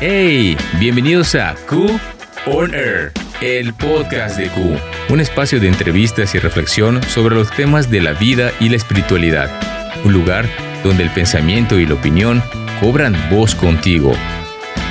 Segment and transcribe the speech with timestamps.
[0.00, 1.98] Hey, bienvenidos a Q
[2.46, 2.72] On
[3.40, 4.78] el podcast de Q,
[5.08, 9.50] un espacio de entrevistas y reflexión sobre los temas de la vida y la espiritualidad,
[10.04, 10.46] un lugar
[10.84, 12.40] donde el pensamiento y la opinión
[12.80, 14.12] cobran voz contigo.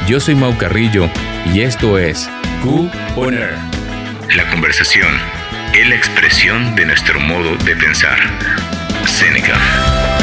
[0.10, 1.10] Yo soy Mau Carrillo
[1.54, 2.30] y esto es
[2.62, 3.34] Q On.
[4.36, 5.14] La conversación
[5.74, 8.20] es la expresión de nuestro modo de pensar.
[9.06, 10.17] Seneca.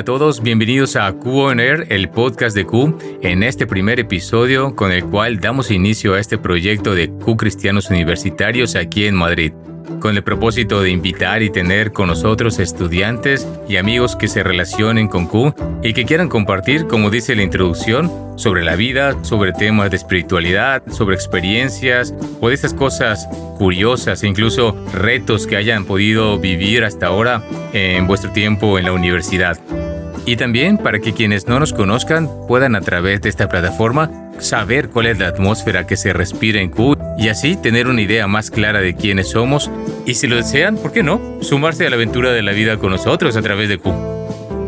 [0.00, 4.74] A todos, bienvenidos a Q On Air, el podcast de Q, en este primer episodio
[4.74, 9.52] con el cual damos inicio a este proyecto de Q Cristianos Universitarios aquí en Madrid
[10.00, 15.06] con el propósito de invitar y tener con nosotros estudiantes y amigos que se relacionen
[15.06, 19.90] con Q y que quieran compartir, como dice la introducción, sobre la vida, sobre temas
[19.90, 26.38] de espiritualidad, sobre experiencias o de estas cosas curiosas e incluso retos que hayan podido
[26.38, 27.42] vivir hasta ahora
[27.74, 29.58] en vuestro tiempo en la universidad.
[30.26, 34.88] Y también para que quienes no nos conozcan puedan a través de esta plataforma saber
[34.88, 38.50] cuál es la atmósfera que se respira en Q y así tener una idea más
[38.50, 39.70] clara de quiénes somos
[40.06, 41.20] y si lo desean, ¿por qué no?
[41.42, 43.92] Sumarse a la aventura de la vida con nosotros a través de Q.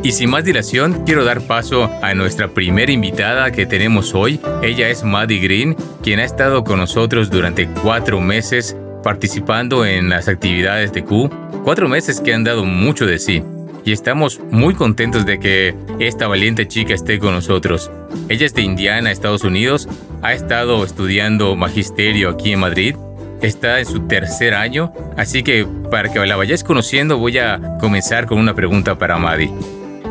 [0.02, 4.40] Y sin más dilación, quiero dar paso a nuestra primera invitada que tenemos hoy.
[4.60, 10.26] Ella es Maddie Green, quien ha estado con nosotros durante cuatro meses participando en las
[10.26, 11.30] actividades de Q.
[11.64, 13.44] Cuatro meses que han dado mucho de sí
[13.84, 17.90] y estamos muy contentos de que esta valiente chica esté con nosotros.
[18.28, 19.88] Ella es de Indiana, Estados Unidos,
[20.22, 22.96] ha estado estudiando magisterio aquí en Madrid,
[23.40, 28.26] está en su tercer año, así que para que la vayáis conociendo voy a comenzar
[28.26, 29.52] con una pregunta para Maddie.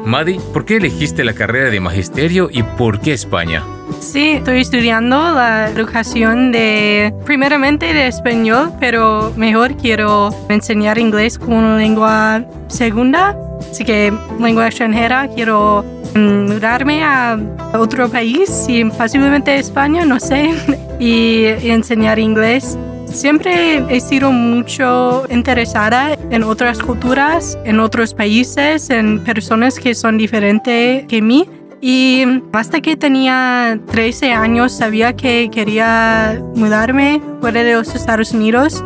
[0.06, 3.64] Maddie, ¿por qué elegiste la carrera de magisterio y por qué España?
[4.00, 11.78] Sí, estoy estudiando la educación de, primeramente de español, pero mejor quiero enseñar inglés como
[11.78, 13.38] lengua segunda
[13.70, 15.84] Así que lengua extranjera, quiero
[16.16, 17.38] mm, mudarme a
[17.74, 20.52] otro país y posiblemente España, no sé,
[21.00, 22.78] y, enseñar inglés.
[23.06, 30.18] Siempre he sido mucho interesada en otras culturas, en otros países, en personas que son
[30.18, 31.46] diferentes que mí.
[31.82, 38.84] Y hasta que tenía 13 años sabía que quería mudarme fuera de los Estados Unidos.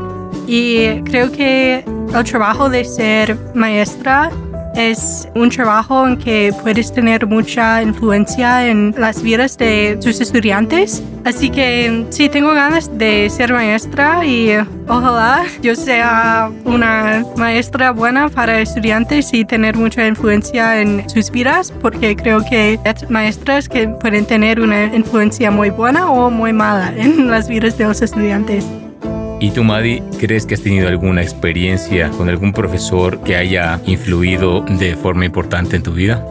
[0.47, 1.83] Y creo que
[2.16, 4.31] el trabajo de ser maestra
[4.75, 11.03] es un trabajo en que puedes tener mucha influencia en las vidas de tus estudiantes.
[11.24, 14.52] Así que sí, tengo ganas de ser maestra y
[14.88, 21.72] ojalá yo sea una maestra buena para estudiantes y tener mucha influencia en sus vidas,
[21.81, 26.94] porque creo que hay maestras que pueden tener una influencia muy buena o muy mala
[26.96, 28.66] en las vidas de los estudiantes.
[29.40, 34.62] ¿Y tú, Madi, crees que has tenido alguna experiencia con algún profesor que haya influido
[34.62, 36.25] de forma importante en tu vida?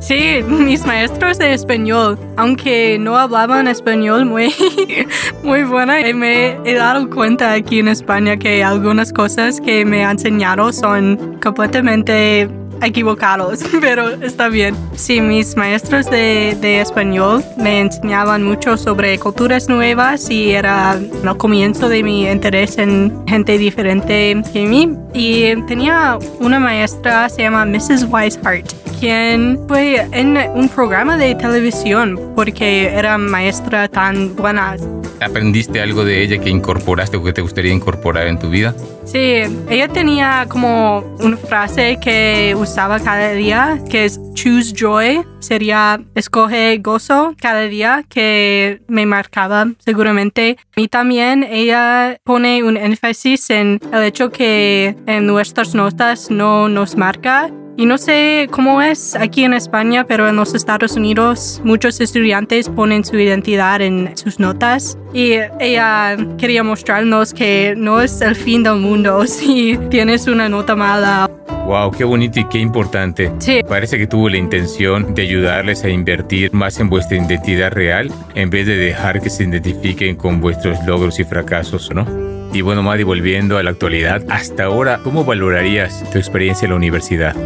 [0.00, 4.54] Sí, mis maestros de español, aunque no hablaban español muy,
[5.42, 10.12] muy buena, me he dado cuenta aquí en España que algunas cosas que me han
[10.12, 12.48] enseñado son completamente
[12.82, 14.76] equivocados, pero está bien.
[14.94, 21.36] Sí, mis maestros de, de, español me enseñaban mucho sobre culturas nuevas y era el
[21.36, 24.96] comienzo de mi interés en gente diferente que mí.
[25.14, 28.04] Y tenía una maestra, se llama Mrs.
[28.10, 28.66] Weishart,
[28.98, 34.76] quien fue en un programa de televisión porque era maestra tan buena.
[35.20, 38.74] ¿Aprendiste algo de ella que incorporaste o que te gustaría incorporar en tu vida?
[39.04, 46.00] Sí, ella tenía como una frase que usaba cada día, que es choose joy, sería
[46.14, 50.58] escoge gozo cada día, que me marcaba seguramente.
[50.76, 56.96] Y también ella pone un énfasis en el hecho que en nuestras notas no nos
[56.96, 62.00] marca y no sé cómo es aquí en España, pero en los Estados Unidos muchos
[62.00, 64.98] estudiantes ponen su identidad en sus notas.
[65.14, 70.74] Y ella quería mostrarnos que no es el fin del mundo si tienes una nota
[70.74, 71.30] mala.
[71.66, 73.30] Wow, qué bonito y qué importante.
[73.38, 73.60] Sí.
[73.68, 78.50] Parece que tuvo la intención de ayudarles a invertir más en vuestra identidad real en
[78.50, 82.04] vez de dejar que se identifiquen con vuestros logros y fracasos, ¿no?
[82.52, 86.76] Y bueno, Madi, volviendo a la actualidad, hasta ahora, ¿cómo valorarías tu experiencia en la
[86.76, 87.36] universidad?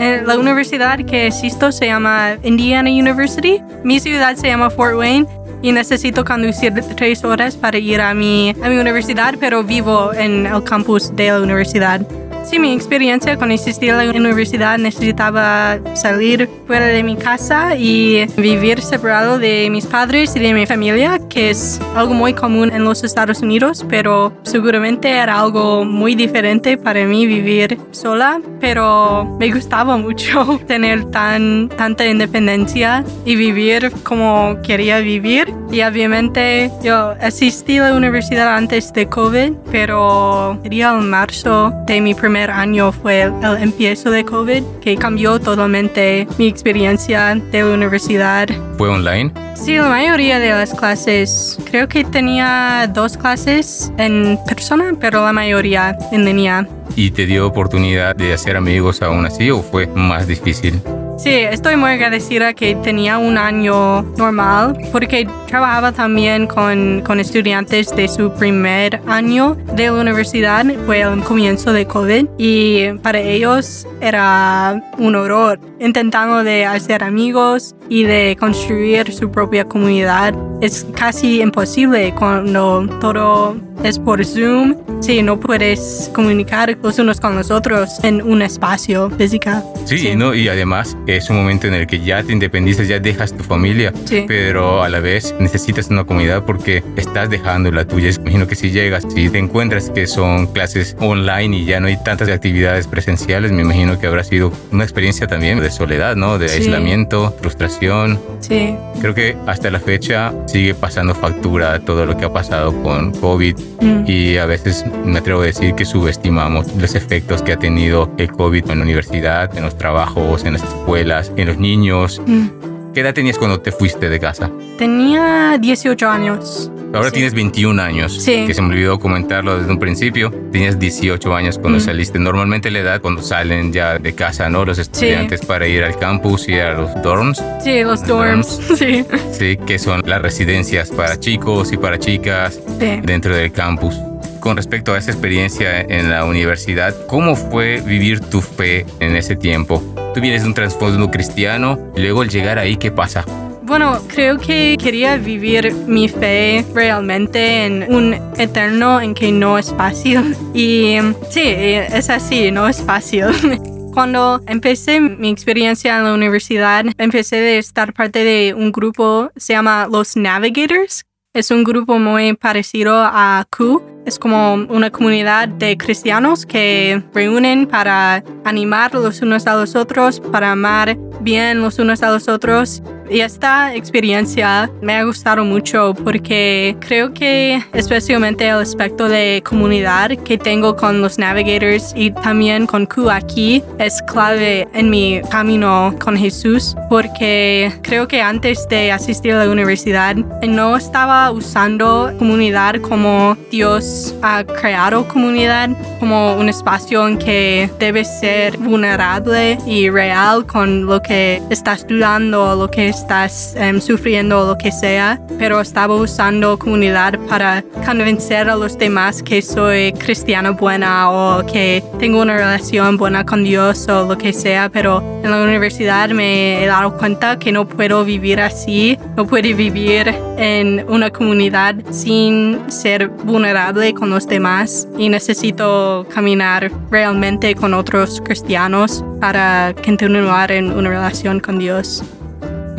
[0.00, 3.62] Eh, la universidad que existo se llama Indiana University.
[3.84, 5.26] Mi ciudad se llama Fort Wayne
[5.60, 10.46] y necesito conducir tres horas para ir a mi, a mi universidad, pero vivo en
[10.46, 12.00] el campus de la universidad.
[12.42, 18.26] Sí, mi experiencia con asistir a la universidad necesitaba salir fuera de mi casa y
[18.36, 22.84] vivir separado de mis padres y de mi familia, que es algo muy común en
[22.84, 29.52] los Estados Unidos, pero seguramente era algo muy diferente para mí vivir sola, pero me
[29.52, 35.52] gustaba mucho tener tan, tanta independencia y vivir como quería vivir.
[35.70, 42.00] Y obviamente yo asistí a la universidad antes de COVID, pero sería en marzo de
[42.00, 47.74] mi primer año fue el empiezo de COVID que cambió totalmente mi experiencia de la
[47.74, 48.48] universidad.
[48.78, 49.32] ¿Fue online?
[49.54, 55.32] Sí, la mayoría de las clases, creo que tenía dos clases en persona, pero la
[55.32, 56.66] mayoría en línea.
[56.96, 60.80] ¿Y te dio oportunidad de hacer amigos aún así o fue más difícil?
[61.22, 67.94] Sí, estoy muy agradecida que tenía un año normal porque trabajaba también con, con estudiantes
[67.94, 70.64] de su primer año de la universidad.
[70.86, 77.74] Fue el comienzo de COVID y para ellos era un horror intentando de hacer amigos
[77.88, 80.34] y de construir su propia comunidad.
[80.60, 84.76] Es casi imposible cuando todo es por Zoom.
[85.00, 89.50] Sí, no puedes comunicar los unos con los otros en un espacio físico.
[89.86, 90.34] Sí, ¿no?
[90.34, 93.92] y además es un momento en el que ya te independizas, ya dejas tu familia,
[94.04, 94.26] Sí.
[94.28, 98.10] pero a la vez necesitas una comunidad porque estás dejando la tuya.
[98.10, 101.96] Imagino que si llegas, si te encuentras que son clases online y ya no hay
[102.04, 106.38] tantas actividades presenciales, me imagino que habrá sido una experiencia también de soledad, ¿no?
[106.38, 106.62] De Sí.
[106.62, 108.18] aislamiento, frustración.
[108.40, 113.12] Sí, Creo que hasta la fecha sigue pasando factura todo lo que ha pasado con
[113.12, 114.04] COVID Mm.
[114.06, 118.30] y a veces me atrevo a decir que subestimamos los efectos que ha tenido el
[118.30, 122.20] COVID en la universidad, en los trabajos, en las escuelas, en los niños.
[122.26, 122.48] Mm.
[122.92, 124.50] ¿Qué edad tenías cuando te fuiste de casa?
[124.76, 126.72] Tenía 18 años.
[126.92, 127.14] Ahora Sí.
[127.14, 128.46] tienes 21 años, Sí.
[128.48, 130.32] que se me olvidó comentarlo desde un principio.
[130.50, 131.82] Tenías 18 años cuando Mm.
[131.82, 132.18] saliste.
[132.18, 134.64] Normalmente la edad cuando salen ya de casa, ¿no?
[134.64, 137.40] Los estudiantes para ir al campus y a los dorms.
[137.62, 138.60] Sí, los Los dorms.
[138.78, 139.04] Sí.
[139.32, 143.00] Sí, que son las residencias para chicos y para chicas Sí.
[143.04, 143.94] dentro del campus.
[144.40, 149.36] Con respecto a esa experiencia en la universidad, ¿cómo fue vivir tu fe en ese
[149.36, 149.80] tiempo?
[150.14, 153.24] Tú vienes de un trasfondo cristiano, y luego al llegar ahí, ¿qué pasa?
[153.62, 159.72] Bueno, creo que quería vivir mi fe realmente en un eterno en que no es
[159.72, 160.36] fácil.
[160.54, 160.96] Y
[161.30, 163.26] sí, es así, no es fácil.
[163.94, 169.52] Cuando empecé mi experiencia en la universidad, empecé de estar parte de un grupo, se
[169.52, 171.04] llama Los Navigators.
[171.32, 173.89] Es un grupo muy parecido a Q.
[174.06, 180.20] Es como una comunidad de cristianos que reúnen para animar los unos a los otros,
[180.20, 182.82] para amar bien los unos a los otros.
[183.10, 190.10] Y esta experiencia me ha gustado mucho porque creo que especialmente el aspecto de comunidad
[190.18, 195.92] que tengo con los navigators y también con Q aquí es clave en mi camino
[196.00, 202.76] con Jesús porque creo que antes de asistir a la universidad no estaba usando comunidad
[202.76, 203.89] como Dios
[204.22, 211.02] ha creado comunidad como un espacio en que debes ser vulnerable y real con lo
[211.02, 217.18] que estás dudando, lo que estás em, sufriendo, lo que sea, pero estaba usando comunidad
[217.28, 223.24] para convencer a los demás que soy cristiana buena o que tengo una relación buena
[223.24, 227.52] con Dios o lo que sea, pero en la universidad me he dado cuenta que
[227.52, 234.26] no puedo vivir así, no puedo vivir en una comunidad sin ser vulnerable con los
[234.26, 242.04] demás y necesito caminar realmente con otros cristianos para continuar en una relación con Dios.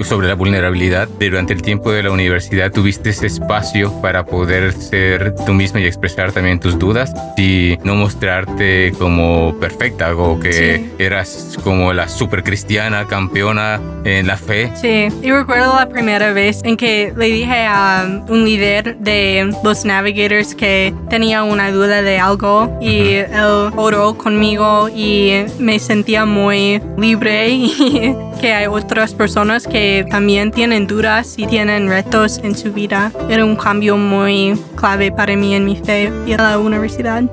[0.04, 5.36] Sobre la vulnerabilidad, durante el tiempo de la universidad tuviste ese espacio para poder ser
[5.46, 10.92] tú misma y expresar también tus dudas y no mostrarte como perfecta o que Sí.
[11.00, 14.72] eras como la super cristiana campeona en la fe.
[14.76, 19.86] Sí, y recuerdo la primera vez en que le dije a un líder de los
[19.86, 26.82] Navigators que tenía una duda de algo y él oró conmigo y me sentía muy
[26.98, 32.72] libre y que hay otras personas que también tienen dudas y tienen retos en su
[32.72, 33.12] vida.
[33.30, 37.24] Era un cambio muy clave para mí en mi fe y en la universidad.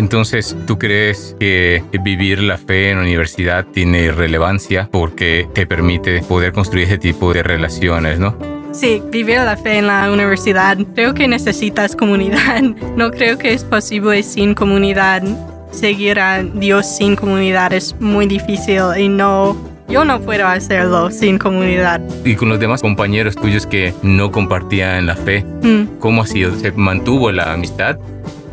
[0.00, 6.22] Entonces, ¿tú crees que vivir la fe en la universidad tiene relevancia porque te permite
[6.22, 8.34] poder construir ese tipo de relaciones, no?
[8.72, 10.78] Sí, vivir la fe en la universidad.
[10.94, 12.62] Creo que necesitas comunidad.
[12.96, 15.22] No creo que es posible sin comunidad.
[15.70, 19.56] Seguir a Dios sin comunidad es muy difícil y no,
[19.90, 22.00] yo no puedo hacerlo sin comunidad.
[22.24, 25.98] Y con los demás compañeros tuyos que no compartían la fe, Mm.
[25.98, 26.54] ¿cómo ha sido?
[26.56, 27.98] ¿Se mantuvo la amistad?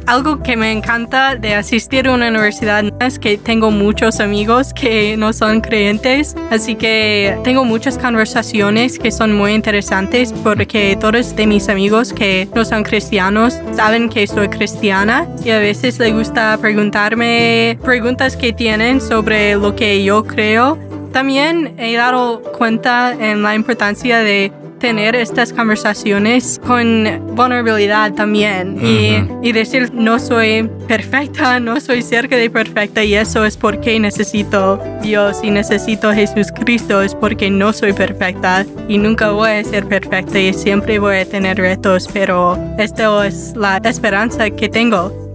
[0.07, 5.17] algo que me encanta de asistir a una universidad es que tengo muchos amigos que
[5.17, 11.45] no son creyentes, así que tengo muchas conversaciones que son muy interesantes porque todos de
[11.45, 16.57] mis amigos que no son cristianos saben que soy cristiana y a veces les gusta
[16.61, 20.77] preguntarme preguntas que tienen sobre lo que yo creo.
[21.17, 29.17] También he dado cuenta en la importancia de tener estas conversaciones con vulnerabilidad también y,
[29.41, 34.79] y, decir no soy perfecta, no soy cerca de perfecta y eso es porque necesito
[35.01, 40.37] Dios y necesito Jesucristo, es porque no soy perfecta y nunca voy a ser perfecta
[40.37, 45.26] y siempre voy a tener retos, pero esta es la esperanza que tengo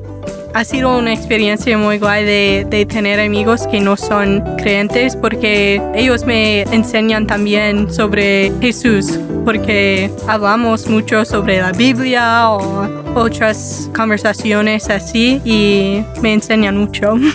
[0.55, 6.25] ha sido una experiencia muy guay de, tener amigos que no son creyentes porque ellos
[6.25, 15.41] me enseñan también sobre Jesús, porque hablamos mucho sobre la Biblia o otras conversaciones así
[15.45, 17.15] y me enseñan mucho.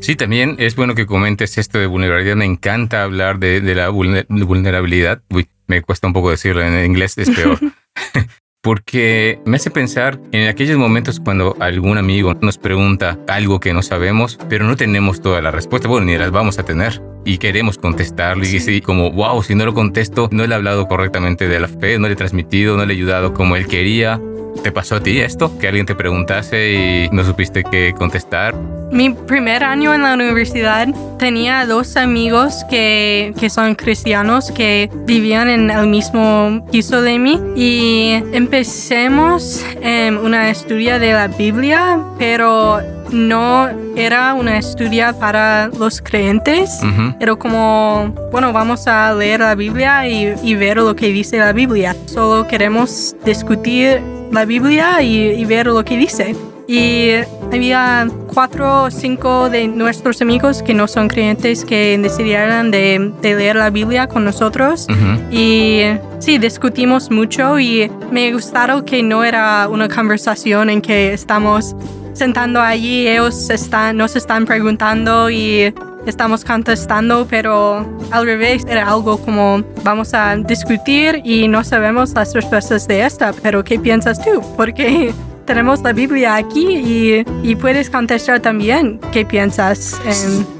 [0.00, 2.34] Sí, también es bueno que comentes esto de vulnerabilidad.
[2.34, 5.22] Me encanta hablar de, de la vulnerabilidad.
[5.30, 7.60] Uy, me cuesta un poco decirlo en inglés, es peor.
[8.62, 13.82] porque me hace pensar en aquellos momentos cuando algún amigo nos pregunta algo que no
[13.82, 17.78] sabemos, pero no tenemos toda la respuesta, bueno, ni las vamos a tener y queremos
[17.78, 21.60] contestarlo y así como, wow, si no lo contesto, no le he hablado correctamente de
[21.60, 24.20] la fe, no le he transmitido, no le he ayudado como él quería.
[24.62, 25.58] ¿Te pasó a ti esto?
[25.58, 28.54] Que alguien te preguntase y no supiste qué contestar.
[28.92, 30.86] Mi primer año en la universidad
[31.18, 37.40] tenía dos amigos que, que son cristianos que vivían en el mismo piso de mí
[37.56, 42.80] y empecemos en una estudia de la Biblia, pero
[43.12, 46.80] no era una estudia para los creyentes,
[47.20, 51.52] era como, bueno, vamos a leer la Biblia y, y, ver lo que dice la
[51.52, 51.94] Biblia.
[52.06, 54.00] Solo queremos discutir
[54.32, 56.34] la Biblia y, ver lo que dice.
[56.66, 57.10] Y
[57.52, 63.56] había cuatro o cinco de nuestros amigos que no son creyentes que decidieron de, leer
[63.56, 64.86] la Biblia con nosotros.
[65.30, 65.82] Y
[66.18, 71.76] sí, discutimos mucho y me gustaron que no era una conversación en que estamos
[72.12, 75.72] sentando allí, ellos están, nos están preguntando y
[76.06, 82.34] estamos contestando, pero al revés era algo como vamos a discutir y no sabemos las
[82.34, 84.42] respuestas de esta, pero ¿qué piensas tú?
[84.56, 85.12] Porque
[85.46, 90.00] tenemos la Biblia aquí y, puedes contestar también qué piensas.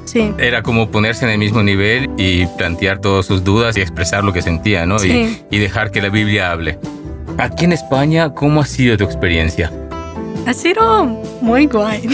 [0.04, 0.32] sí.
[0.38, 4.32] Era como ponerse en el mismo nivel y plantear todas sus dudas y expresar lo
[4.32, 5.02] que sentía, ¿no?
[5.02, 6.78] Y, y dejar que la Biblia hable.
[7.38, 9.72] Aquí en España, ¿cómo ha sido tu experiencia?
[10.46, 11.04] Ha sido
[11.40, 12.08] muy guay.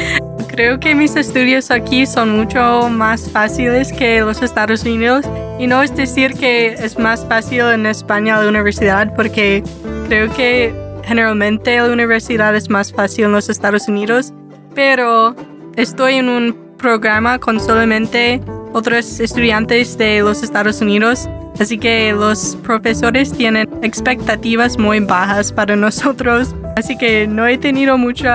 [0.48, 5.24] Creo que mis estudios aquí son mucho más fáciles que los Estados Unidos.
[5.58, 9.62] Y no es decir que es más fácil en España la universidad, porque
[10.08, 14.32] creo que generalmente la universidad es más fácil en los Estados Unidos.
[14.74, 15.34] Pero
[15.76, 18.40] estoy en un programa con solamente
[18.72, 21.28] otros estudiantes de los Estados Unidos
[21.60, 26.54] Así que los profesores tienen expectativas muy bajas para nosotros.
[26.76, 28.28] Así que no he tenido mucho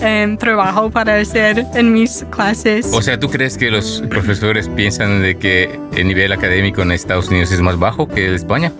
[0.00, 2.90] em, trabajo para hacer en mis clases.
[2.92, 7.28] O sea, ¿tú crees que los profesores piensan de que el nivel académico en Estados
[7.28, 8.72] Unidos es más bajo que en España?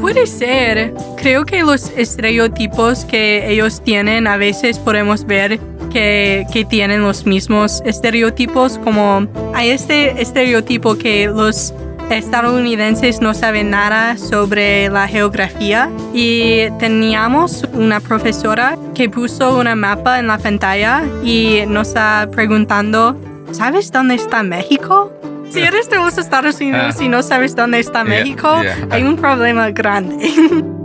[0.00, 0.92] Puede ser.
[1.16, 5.60] Creo que los estereotipos que ellos tienen a veces podemos ver
[5.92, 11.72] que, que, tienen los mismos estereotipos, como hay este estereotipo que los
[12.10, 20.18] estadounidenses no saben nada sobre la geografía y teníamos una profesora que puso una mapa
[20.18, 23.16] en la pantalla y nos está preguntando,
[23.52, 25.12] ¿sabes dónde está México?
[25.50, 27.04] Si eres de los Estados Unidos ah.
[27.04, 30.30] y no sabes dónde está México, hay un problema grande.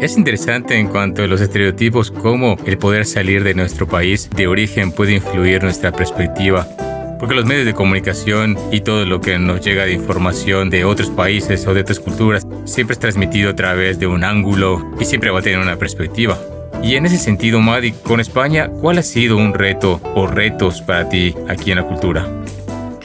[0.00, 4.48] Es interesante en cuanto a los estereotipos, cómo el poder salir de nuestro país de
[4.48, 6.66] origen puede influir nuestra perspectiva
[7.22, 11.08] porque los medios de comunicación y todo lo que nos llega de información de otros
[11.08, 15.30] países o de otras culturas siempre es transmitido a través de un ángulo y siempre
[15.30, 16.36] va a tener una perspectiva.
[16.82, 21.08] Y en ese sentido, Madi, con España, ¿cuál ha sido un reto o retos para
[21.08, 22.26] ti aquí en la cultura?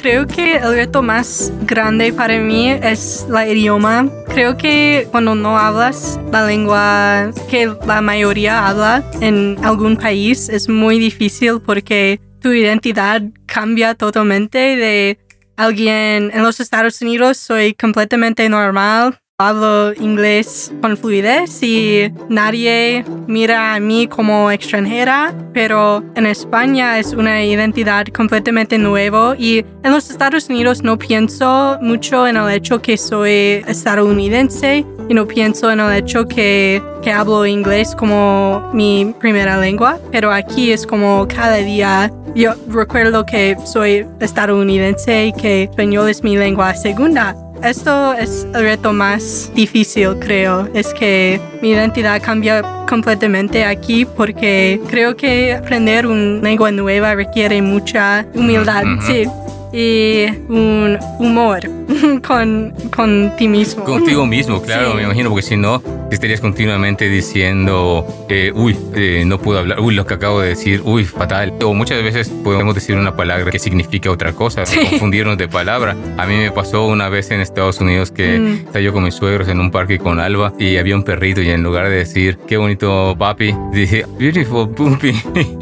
[0.01, 4.09] Creo que el reto más grande para mí es la idioma.
[4.33, 10.67] Creo que cuando no hablas la lengua que la mayoría habla en algún país es
[10.67, 13.21] muy difícil porque tu identidad
[13.57, 15.17] cambia totalmente de
[15.55, 17.37] alguien en los Estados Unidos.
[17.37, 26.03] Soy completamente normal, hablo inglés con fluidez y nadie mira a mí como extranjera, pero
[26.13, 32.27] en España es una identidad completamente nueva y en los Estados Unidos no pienso mucho
[32.27, 37.45] en el hecho que soy estadounidense, y no pienso en el hecho que, que hablo
[37.45, 44.05] inglés como mi primera lengua, pero aquí es como cada día yo recuerdo que soy
[44.19, 47.35] estadounidense y que español es mi lengua segunda.
[47.63, 50.69] Esto es el reto más difícil, creo.
[50.75, 57.59] Es que mi identidad cambia completamente aquí porque creo que aprender una lengua nueva requiere
[57.63, 58.83] mucha humildad.
[59.07, 59.27] Sí
[59.71, 61.61] y un humor
[62.27, 63.83] con, con ti mismo.
[63.83, 65.81] Contigo mismo, claro, me imagino, porque si no,
[66.15, 70.81] estarías continuamente diciendo, eh, uy, eh, no puedo hablar, uy, lo que acabo de decir,
[70.83, 71.53] uy, fatal.
[71.63, 75.95] O muchas veces podemos decir una palabra que significa otra cosa, confundirnos de palabra.
[76.17, 78.53] A mí me pasó una vez en Estados Unidos que mm.
[78.53, 81.49] estaba yo con mis suegros en un parque con Alba y había un perrito y
[81.49, 85.13] en lugar de decir, qué bonito papi, dije, beautiful puppy.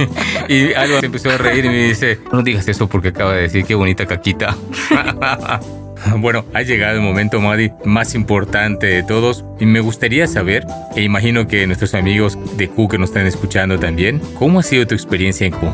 [0.50, 3.44] y Alba se empezó a reír y me dice, no digas eso porque acaba de
[3.44, 4.56] decir, qué bonita caquita.
[6.18, 9.44] Bueno, ha llegado el momento, Madi, más importante de todos.
[9.60, 13.80] Y me gustaría saber, e imagino que nuestros amigos de Q que nos están escuchando
[13.80, 15.68] también, ¿cómo ha sido tu experiencia en Q?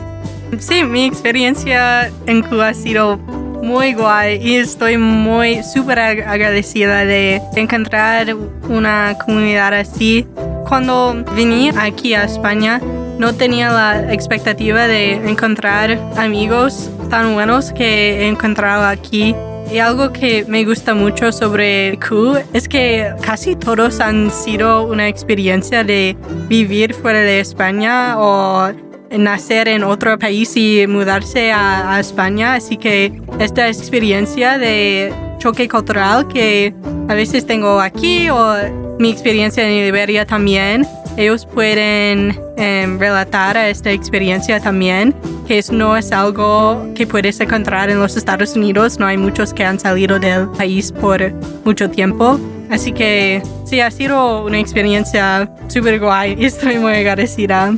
[0.60, 7.42] Sí, mi experiencia en Q ha sido muy guay y estoy muy súper agradecida de
[7.56, 8.36] encontrar
[8.68, 10.25] una comunidad así.
[10.68, 12.82] Cuando vine aquí a España,
[13.20, 19.36] no tenía la expectativa de encontrar amigos tan buenos que he encontrado aquí
[19.72, 25.08] y algo que me gusta mucho sobre Q es que casi todos han sido una
[25.08, 26.18] experiencia de
[26.50, 28.72] vivir fuera de España o
[29.12, 32.56] nacer en otro país y mudarse a, España.
[32.56, 36.74] Así que esta experiencia de choque cultural que
[37.08, 38.56] a veces tengo aquí o
[39.00, 40.86] mi experiencia en Liberia también
[41.18, 45.13] ellos pueden em, relatar a esta experiencia también,
[45.48, 49.63] que no es algo que puedes encontrar en los Estados Unidos, no hay muchos que
[49.63, 51.32] han salido del país por
[51.65, 52.39] mucho tiempo.
[52.70, 57.74] Así que sí, ha sido una experiencia súper guay y estoy muy agradecida.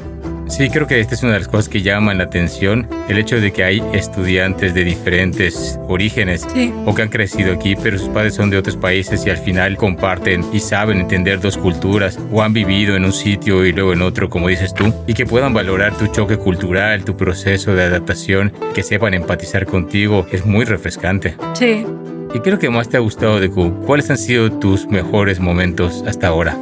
[0.48, 3.40] Sí, creo que esta es una de las cosas que llaman la atención, el hecho
[3.40, 6.46] de que hay estudiantes de diferentes orígenes
[6.86, 9.78] o que han crecido aquí, pero sus padres son de otros países y al final
[9.78, 14.02] comparten y saben entender dos culturas o han vivido en un sitio y luego en
[14.02, 18.54] otro, como dices tú, y que puedan valorar tu choque cultural, tu proceso de adaptación,
[18.76, 21.36] que sepan empatizar contigo, es muy refrescante.
[21.54, 21.86] Sí.
[22.34, 23.82] ¿Y qué es lo que más te ha gustado de Q?
[23.86, 26.58] ¿Cuáles han sido tus mejores momentos hasta ahora?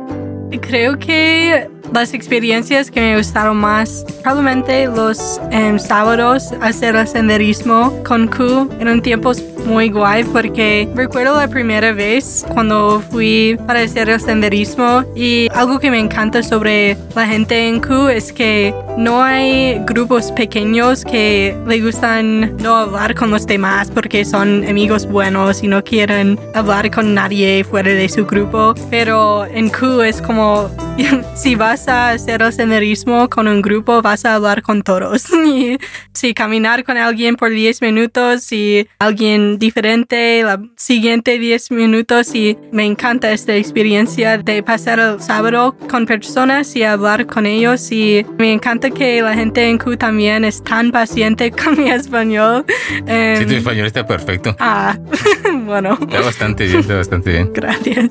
[0.61, 7.93] Creo que las experiencias que me gustaron más, probablemente los em, sábados hacer el senderismo
[8.03, 14.09] con Q un tiempos muy guay porque recuerdo la primera vez cuando fui para hacer
[14.09, 19.23] el senderismo y algo que me encanta sobre la gente en Q es que no
[19.23, 25.63] hay grupos pequeños que le gustan no hablar con los demás porque son amigos buenos
[25.63, 28.73] y no quieren hablar con nadie fuera de su grupo.
[28.89, 30.69] Pero en Q es como
[31.35, 35.25] si vas a hacer el senderismo con un grupo, vas a hablar con todos.
[35.51, 35.77] Y
[36.13, 42.57] si caminar con alguien por 10 minutos y alguien diferente, la siguiente 10 minutos y
[42.71, 48.25] me encanta esta experiencia de pasar el sábado con personas y hablar con ellos y
[48.37, 52.65] me encanta que la gente en Q también es tan paciente con mi español.
[52.67, 54.55] sí, tu em, español está perfecto.
[54.59, 54.97] Ah,
[55.65, 55.97] bueno.
[56.01, 57.51] Está bastante bien, está bastante bien.
[57.53, 58.09] Gracias.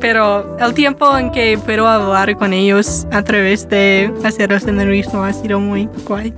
[0.00, 5.24] Pero el tiempo en que puedo hablar con ellos a través de hacer el senderismo
[5.24, 6.32] ha sido muy guay.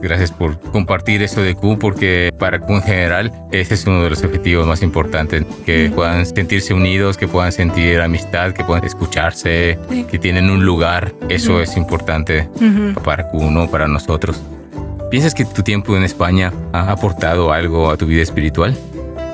[0.00, 4.10] Gracias por compartir eso de Q, porque para Q en general ese es uno de
[4.10, 9.78] los objetivos más importantes, que puedan sentirse unidos, que puedan sentir amistad, que puedan escucharse,
[10.10, 11.12] que tienen un lugar.
[11.28, 12.48] Eso es importante
[13.04, 13.70] para Q, ¿no?
[13.70, 14.42] Para nosotros.
[15.10, 18.76] ¿Piensas que tu tiempo en España ha aportado algo a tu vida espiritual?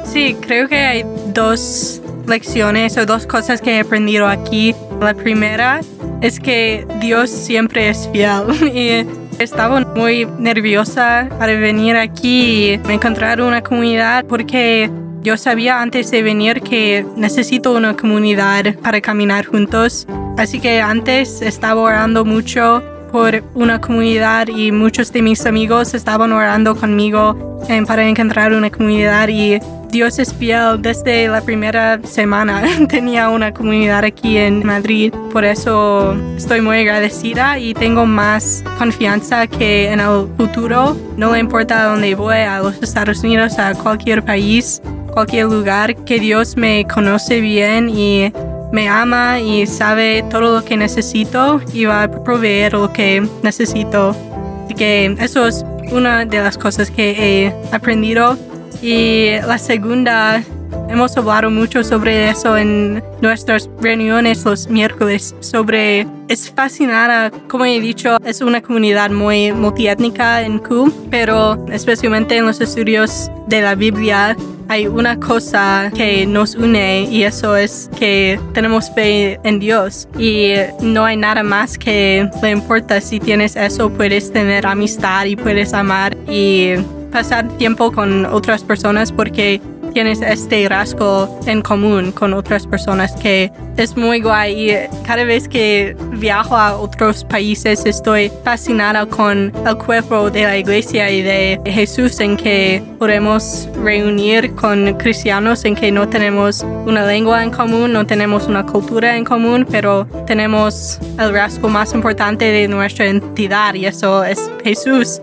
[0.05, 4.75] Sí, creo que hay dos lecciones o dos cosas que he aprendido aquí.
[5.01, 5.81] La primera
[6.21, 8.45] es que Dios siempre es fiel
[8.75, 9.07] y
[9.39, 14.91] estaba muy nerviosa para venir aquí y encontrar una comunidad porque
[15.23, 20.07] yo sabía antes de venir que necesito una comunidad para caminar juntos.
[20.37, 26.33] Así que antes estaba orando mucho por una comunidad y muchos de mis amigos estaban
[26.33, 29.61] orando conmigo eh, para encontrar una comunidad y
[29.93, 30.81] Dios es fiel.
[30.81, 35.13] Desde la primera semana tenía una comunidad aquí en Madrid.
[35.31, 41.41] Por eso estoy muy agradecida y tengo más confianza que en el futuro, no le
[41.41, 44.81] importa dónde voy, a los Estados Unidos, a cualquier país,
[45.13, 48.33] cualquier lugar, que Dios me conoce bien y
[48.73, 54.17] me ama y sabe todo lo que necesito y va a proveer lo que necesito.
[54.65, 58.39] Así que eso es una de las cosas que he aprendido
[58.81, 60.43] y la segunda
[60.89, 67.81] hemos hablado mucho sobre eso en nuestras reuniones los miércoles, sobre es fascinada, como he
[67.81, 73.75] dicho, es una comunidad muy multiétnica en Q, pero especialmente en los estudios de la
[73.75, 74.37] Biblia
[74.69, 80.53] hay una cosa que nos une y eso es que tenemos fe en Dios y
[80.81, 85.75] no hay nada más que le importa si tienes eso puedes tener amistad y puedes
[85.75, 86.75] amar y
[87.13, 89.61] pasar tiempo con otras personas porque
[89.93, 95.49] tienes este rasgo en común con otras personas que es muy guay y cada vez
[95.49, 101.61] que viajo a otros países estoy fascinada con el cuerpo de la iglesia y de
[101.67, 107.93] Jesús en que podemos reunir con cristianos en que no tenemos una lengua en común,
[107.93, 113.75] no tenemos una cultura en común, pero tenemos el rasgo más importante de nuestra entidad
[113.75, 115.21] y eso es Jesús.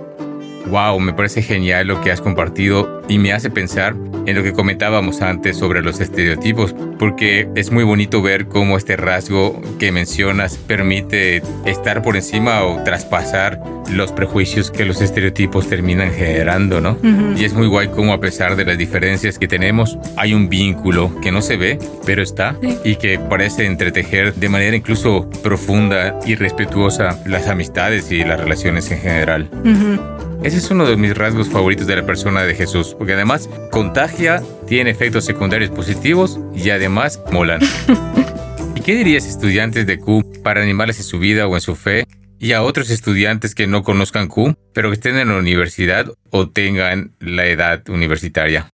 [0.69, 3.95] Wow, me parece genial lo que has compartido y me hace pensar
[4.27, 8.95] en lo que comentábamos antes sobre los estereotipos, porque es muy bonito ver cómo este
[8.95, 13.59] rasgo que mencionas permite estar por encima o traspasar
[13.91, 16.97] los prejuicios que los estereotipos terminan generando, ¿no?
[17.35, 21.19] Y es muy guay cómo a pesar de las diferencias que tenemos, hay un vínculo
[21.21, 26.35] que no se ve, pero está, y que parece entretejer de manera incluso profunda y
[26.35, 29.49] respetuosa las amistades y las relaciones en general.
[30.41, 34.41] Ese es uno de mis rasgos favoritos de la persona de Jesús, porque además contagia,
[34.67, 37.59] tiene efectos secundarios positivos y además molan.
[38.75, 42.07] ¿Y qué dirías estudiantes de Q para animarles en su vida o en su fe
[42.39, 46.47] y a otros estudiantes que no conozcan Q, pero que estén en la universidad o
[46.47, 48.69] tengan la edad universitaria?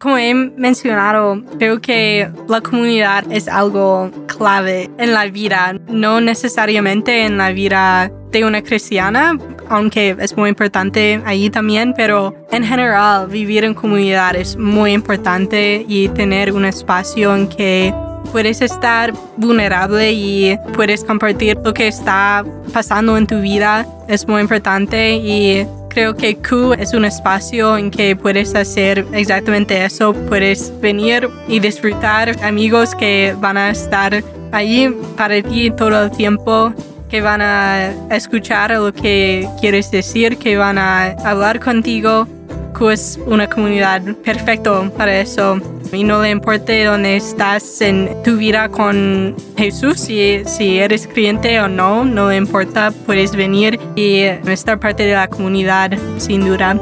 [0.00, 7.24] Como he mencionado, creo que la comunidad es algo clave en la vida, no necesariamente
[7.26, 9.38] en la vida de una cristiana,
[9.72, 15.84] aunque es muy importante ahí también, pero en general vivir en comunidad es muy importante
[15.88, 17.94] y tener un espacio en que
[18.30, 24.40] puedes estar vulnerable y puedes compartir lo que está pasando en tu vida es muy
[24.42, 30.14] importante y Creo que Q es un espacio en que puedes hacer exactamente eso.
[30.14, 36.72] Puedes venir y disfrutar amigos que van a estar allí para ti todo el tiempo
[37.12, 42.26] que van a escuchar lo que quieres decir, que van a hablar contigo.
[42.72, 45.60] Q es una comunidad perfecta para eso
[45.92, 51.60] y no le importe dónde estás en tu vida con Jesús, si, si eres creyente
[51.60, 56.78] o no, no le importa, puedes venir y estar parte de la comunidad sin duda.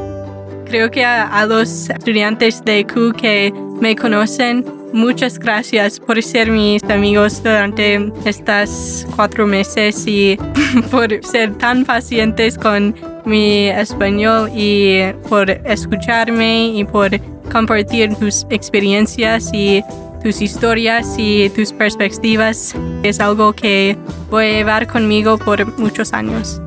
[0.65, 6.83] Creo que a, los estudiantes de Q que me conocen, muchas gracias por ser mis
[6.85, 10.39] amigos durante estas cuatro meses y
[10.91, 17.11] por ser tan pacientes con mi español y por escucharme y por
[17.51, 19.83] compartir tus experiencias y
[20.23, 22.75] tus historias y tus perspectivas.
[23.03, 23.97] Es algo que
[24.31, 26.61] voy a llevar conmigo por muchos años.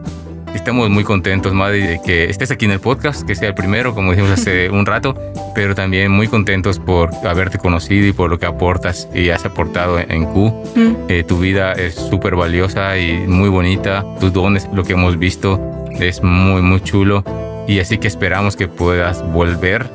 [0.54, 3.96] Estamos muy contentos, Maddy, de que estés aquí en el podcast, que sea el primero,
[3.96, 5.16] como dijimos hace un rato,
[5.56, 10.00] pero también muy contentos por haberte conocido y por lo que aportas y has aportado
[10.00, 10.54] en Q.
[10.76, 10.96] Mm.
[11.10, 14.06] Eh, tu vida es súper valiosa y muy bonita.
[14.20, 15.60] Tus dones, lo que hemos visto,
[16.00, 17.24] es muy, muy chulo.
[17.68, 19.90] Y así que esperamos que puedas volver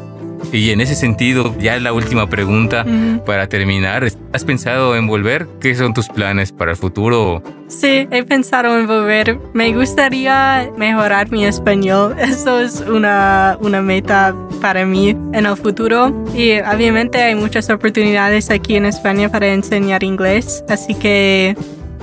[0.52, 2.84] y en ese sentido, ya la última pregunta
[3.26, 4.08] para terminar.
[4.32, 5.46] ¿Has pensado en volver?
[5.60, 7.42] ¿Qué son tus planes para el futuro?
[7.68, 9.38] Sí, he pensado en volver.
[9.52, 12.16] Me gustaría mejorar mi español.
[12.18, 16.24] Eso es una, una meta para mí en el futuro.
[16.34, 20.64] Y obviamente hay muchas oportunidades aquí en España para enseñar inglés.
[20.68, 21.56] Así que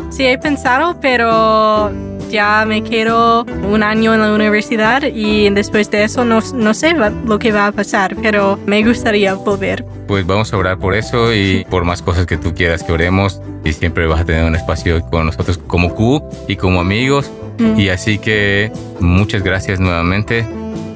[0.10, 1.92] sí, he pensado, pero
[2.30, 6.94] ya me quiero un año en la universidad y después de eso no, no sé
[6.94, 9.86] lo que va a pasar, pero me gustaría volver.
[10.08, 13.42] Pues vamos a orar por eso y por más cosas que tú quieras que oremos
[13.64, 17.32] y siempre vas a tener un espacio con nosotros como Q y como amigos.
[17.58, 17.80] Mm.
[17.80, 20.46] Y así que muchas gracias nuevamente.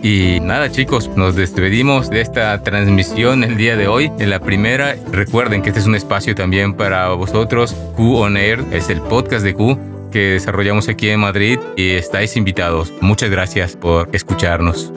[0.02, 4.12] Y nada chicos, nos despedimos de esta transmisión el día de hoy.
[4.20, 7.76] En la primera, recuerden que este es un espacio también para vosotros.
[7.96, 9.78] Q On Air es el podcast de Q
[10.12, 12.92] que desarrollamos aquí en Madrid y estáis invitados.
[13.02, 14.92] Muchas gracias por escucharnos.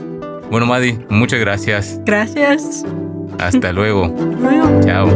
[0.50, 1.98] Bueno, Madi, muchas gracias.
[2.04, 2.84] Gracias.
[3.38, 4.14] Hasta luego.
[4.84, 5.08] Chao.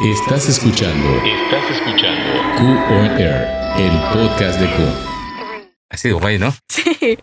[0.00, 1.08] Estás escuchando.
[1.24, 2.30] Estás escuchando.
[2.56, 3.48] Q On Air,
[3.78, 4.82] el podcast de Q.
[5.90, 6.54] Ha sido guay, ¿no?
[6.68, 7.18] Sí.